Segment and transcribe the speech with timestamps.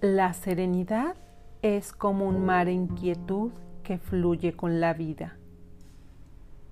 [0.00, 1.16] La serenidad
[1.60, 3.50] es como un mar en quietud
[3.82, 5.36] que fluye con la vida.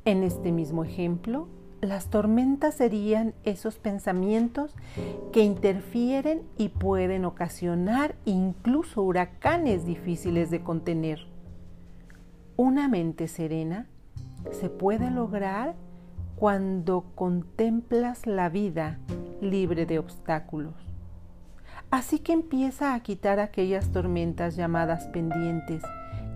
[0.04, 1.48] En este mismo ejemplo,
[1.80, 4.76] las tormentas serían esos pensamientos
[5.32, 11.26] que interfieren y pueden ocasionar incluso huracanes difíciles de contener.
[12.56, 13.88] Una mente serena
[14.52, 15.74] se puede lograr
[16.36, 19.00] cuando contemplas la vida
[19.40, 20.95] libre de obstáculos.
[21.90, 25.82] Así que empieza a quitar aquellas tormentas llamadas pendientes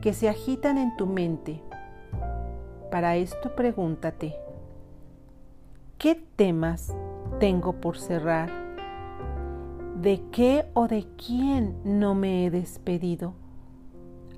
[0.01, 1.63] que se agitan en tu mente.
[2.91, 4.35] Para esto pregúntate,
[6.01, 6.95] ¿Qué temas
[7.41, 8.51] tengo por cerrar?
[9.97, 13.35] ¿De qué o de quién no me he despedido?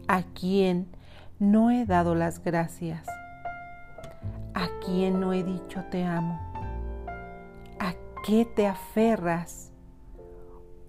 [0.09, 0.89] ¿A quién
[1.39, 3.07] no he dado las gracias?
[4.55, 6.41] ¿A quién no he dicho te amo?
[7.79, 7.95] ¿A
[8.27, 9.72] qué te aferras?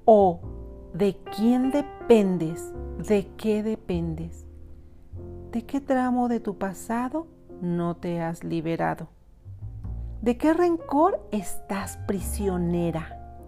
[0.05, 0.41] ¿O
[0.93, 2.73] de quién dependes?
[2.97, 4.45] ¿De qué dependes?
[5.51, 7.27] ¿De qué tramo de tu pasado
[7.61, 9.07] no te has liberado?
[10.21, 13.39] ¿De qué rencor estás prisionera?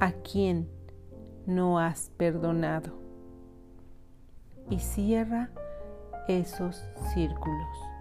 [0.00, 0.68] ¿A quién
[1.46, 2.92] no has perdonado?
[4.70, 5.50] Y cierra
[6.26, 7.93] esos círculos.